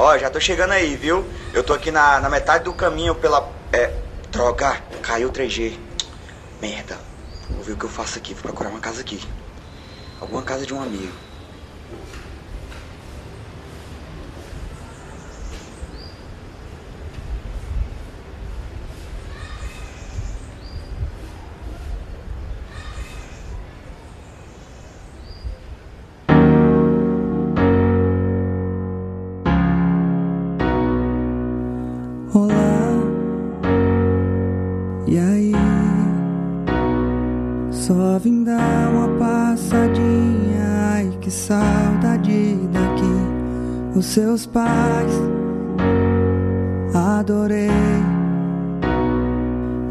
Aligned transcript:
Ó, 0.00 0.16
já 0.16 0.30
tô 0.30 0.38
chegando 0.38 0.70
aí, 0.70 0.94
viu? 0.94 1.26
Eu 1.52 1.64
tô 1.64 1.74
aqui 1.74 1.90
na, 1.90 2.20
na 2.20 2.28
metade 2.28 2.62
do 2.62 2.72
caminho 2.72 3.16
pela. 3.16 3.50
É. 3.72 3.92
Droga, 4.30 4.80
caiu 5.02 5.28
o 5.28 5.32
3G. 5.32 5.76
Merda. 6.62 6.96
Vou 7.50 7.64
ver 7.64 7.72
o 7.72 7.76
que 7.76 7.84
eu 7.84 7.90
faço 7.90 8.16
aqui. 8.16 8.32
Vou 8.32 8.44
procurar 8.44 8.70
uma 8.70 8.78
casa 8.78 9.00
aqui. 9.00 9.20
Alguma 10.20 10.42
casa 10.42 10.64
de 10.64 10.72
um 10.72 10.80
amigo. 10.80 11.12
Olá, 32.34 32.92
e 35.06 35.18
aí? 35.18 35.52
Só 37.70 38.18
vim 38.18 38.44
dar 38.44 38.90
uma 38.92 39.08
passadinha. 39.18 40.92
Ai, 40.92 41.10
que 41.22 41.30
saudade 41.30 42.54
daqui. 42.70 43.98
Os 43.98 44.04
seus 44.04 44.44
pais, 44.44 45.10
adorei. 46.94 47.70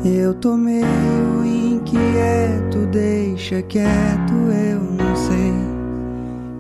Eu 0.06 0.36
tô 0.36 0.56
meio 0.56 1.44
inquieto, 1.44 2.86
deixa 2.92 3.64
quieto, 3.64 4.34
eu 4.34 4.80
não 4.80 5.16
sei. 5.16 5.54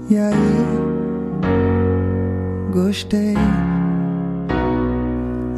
E 0.09 0.17
aí? 0.17 0.57
Gostei. 2.73 3.35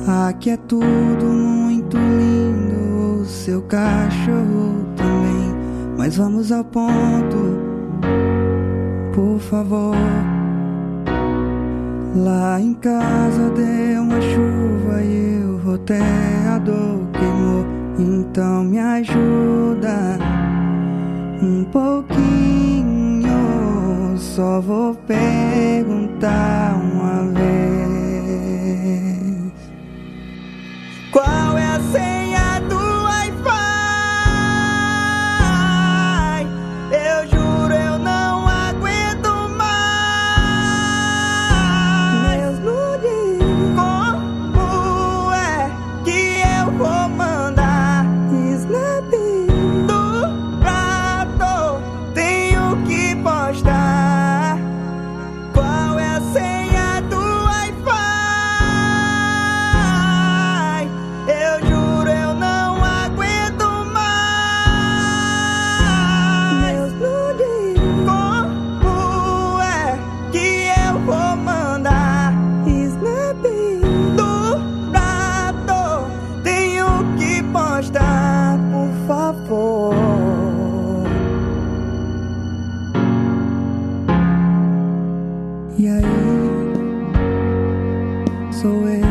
Aqui 0.08 0.52
é 0.52 0.58
tudo 0.58 1.25
muito 1.25 1.97
lindo, 1.97 3.25
seu 3.25 3.61
cachorro 3.64 4.86
também. 4.95 5.55
Mas 5.97 6.16
vamos 6.17 6.52
ao 6.52 6.64
ponto, 6.64 7.59
por 9.14 9.39
favor. 9.39 9.95
Lá 12.16 12.59
em 12.59 12.73
casa 12.73 13.50
deu 13.52 14.02
uma 14.02 14.20
chuva 14.22 15.03
e 15.03 15.44
o 15.44 15.58
roteador 15.58 17.00
queimou. 17.14 17.66
Então 18.00 18.64
me 18.64 18.80
ajuda 18.80 20.17
um 21.42 21.64
pouquinho. 21.66 23.30
Só 24.17 24.61
vou 24.61 24.95
perguntar 24.95 26.80
uma 26.81 27.31
vez. 27.33 27.39
Sou 88.61 88.89
eu. 88.89 89.05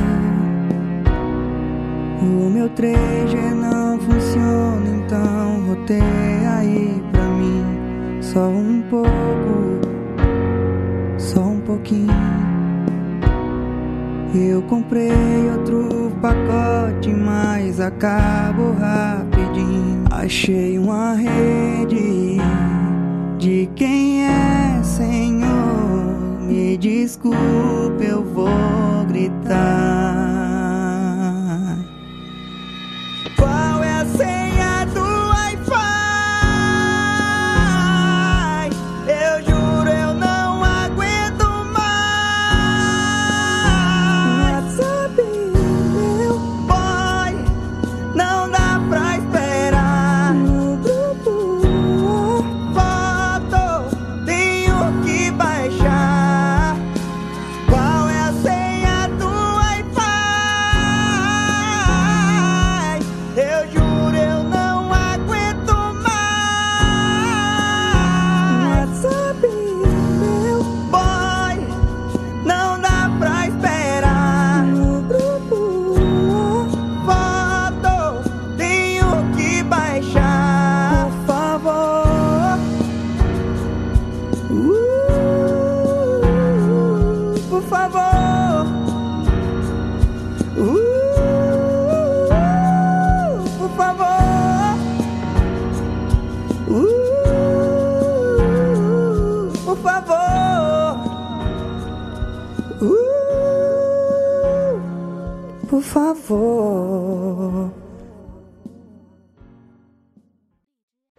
O 2.20 2.50
meu 2.50 2.68
3G 2.70 3.54
não 3.54 3.98
funciona, 3.98 4.86
então 4.88 5.66
roteia 5.66 6.56
aí 6.58 7.02
pra 7.10 7.24
mim. 7.24 7.64
Só 8.20 8.48
um 8.48 8.82
pouco, 8.90 9.80
só 11.16 11.40
um 11.40 11.60
pouquinho. 11.60 12.12
Eu 14.34 14.60
comprei 14.62 15.50
outro 15.56 16.12
pacote, 16.20 17.08
mas 17.14 17.80
acabou 17.80 18.74
rapidinho. 18.74 20.04
Achei 20.10 20.78
uma 20.78 21.14
rede 21.14 22.36
de 23.38 23.70
quem 23.74 24.26
é 24.26 24.82
Senhor. 24.82 25.88
Me 26.46 26.76
desculpe, 26.76 28.07
eu 29.28 29.97
Uh, 84.50 84.54
por 87.50 87.60
favor. 87.64 88.64
Uh, 90.56 90.70
por 93.58 93.68
favor. 93.76 94.78
Uh, 96.66 96.78
por 99.66 99.76
favor. 99.76 100.96
Uh, 102.80 102.86
por 105.68 105.82
favor. 105.82 106.97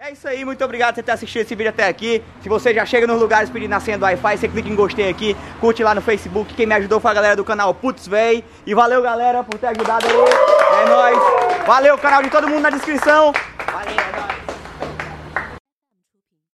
É 0.02 0.14
isso 0.14 0.30
aí, 0.30 0.46
muito 0.46 0.64
obrigado 0.64 0.96
por 0.96 1.04
ter 1.04 1.12
assistido 1.12 1.42
esse 1.42 1.54
vídeo 1.54 1.72
até 1.72 1.86
aqui. 1.86 2.24
Se 2.42 2.48
você 2.48 2.74
já 2.74 2.86
chega 2.86 3.06
nos 3.06 3.20
lugares 3.20 3.50
pedindo 3.50 3.74
a 3.74 3.82
senha 3.82 3.98
do 3.98 4.06
Wi-Fi, 4.06 4.38
você 4.38 4.48
clica 4.48 4.70
em 4.70 4.74
gostei 4.74 5.10
aqui, 5.10 5.36
curte 5.60 5.84
lá 5.84 5.94
no 5.94 6.02
Facebook. 6.02 6.54
Quem 6.54 6.66
me 6.66 6.74
ajudou 6.76 7.02
foi 7.02 7.12
a 7.12 7.14
galera 7.14 7.36
do 7.36 7.44
canal 7.44 7.74
Putz 7.74 8.08
Véi. 8.08 8.42
E 8.66 8.74
valeu, 8.74 9.02
galera, 9.02 9.44
por 9.44 9.60
ter 9.60 9.68
ajudado 9.68 10.06
aí. 10.06 10.84
É 10.84 10.90
nóis. 10.90 11.68
Valeu, 11.68 11.98
canal 11.98 12.24
de 12.24 12.30
todo 12.30 12.48
mundo 12.48 12.62
na 12.62 12.70
descrição. 12.70 13.34